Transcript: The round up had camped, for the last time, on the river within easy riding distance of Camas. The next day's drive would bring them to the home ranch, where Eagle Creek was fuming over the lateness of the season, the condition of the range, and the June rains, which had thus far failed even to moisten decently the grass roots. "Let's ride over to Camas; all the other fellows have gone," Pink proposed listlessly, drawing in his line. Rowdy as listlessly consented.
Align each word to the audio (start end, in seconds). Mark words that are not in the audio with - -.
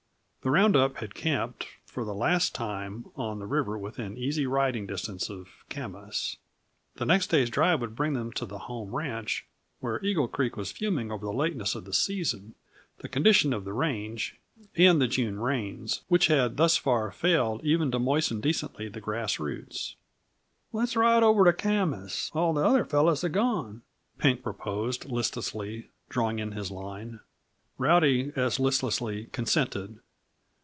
The 0.43 0.49
round 0.49 0.75
up 0.75 0.95
had 0.97 1.13
camped, 1.13 1.67
for 1.85 2.03
the 2.03 2.15
last 2.15 2.55
time, 2.55 3.05
on 3.15 3.37
the 3.37 3.45
river 3.45 3.77
within 3.77 4.17
easy 4.17 4.47
riding 4.47 4.87
distance 4.87 5.29
of 5.29 5.49
Camas. 5.69 6.37
The 6.95 7.05
next 7.05 7.27
day's 7.27 7.51
drive 7.51 7.79
would 7.79 7.95
bring 7.95 8.13
them 8.13 8.31
to 8.31 8.47
the 8.47 8.57
home 8.57 8.95
ranch, 8.95 9.45
where 9.81 10.03
Eagle 10.03 10.27
Creek 10.27 10.57
was 10.57 10.71
fuming 10.71 11.11
over 11.11 11.23
the 11.27 11.31
lateness 11.31 11.75
of 11.75 11.85
the 11.85 11.93
season, 11.93 12.55
the 13.01 13.07
condition 13.07 13.53
of 13.53 13.65
the 13.65 13.73
range, 13.73 14.39
and 14.75 14.99
the 14.99 15.07
June 15.07 15.39
rains, 15.39 16.01
which 16.07 16.25
had 16.25 16.57
thus 16.57 16.75
far 16.75 17.11
failed 17.11 17.61
even 17.63 17.91
to 17.91 17.99
moisten 17.99 18.41
decently 18.41 18.89
the 18.89 18.99
grass 18.99 19.37
roots. 19.39 19.95
"Let's 20.73 20.95
ride 20.95 21.21
over 21.21 21.45
to 21.45 21.53
Camas; 21.53 22.31
all 22.33 22.51
the 22.55 22.65
other 22.65 22.83
fellows 22.83 23.21
have 23.21 23.33
gone," 23.33 23.83
Pink 24.17 24.41
proposed 24.41 25.05
listlessly, 25.05 25.91
drawing 26.09 26.39
in 26.39 26.53
his 26.53 26.71
line. 26.71 27.19
Rowdy 27.77 28.33
as 28.35 28.59
listlessly 28.59 29.25
consented. 29.31 29.99